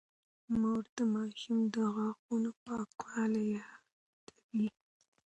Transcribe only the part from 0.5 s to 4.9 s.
مور د ماشوم د غاښونو پاکوالی يادوي.